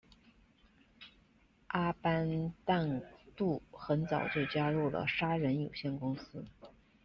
[1.67, 2.27] 阿班
[2.65, 3.03] 旦
[3.35, 6.43] 杜很早就加入了杀人有限公司。